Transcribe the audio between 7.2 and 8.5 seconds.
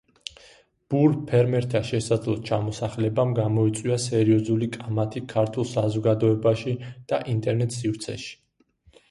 ინტერნეტ სივრცეში.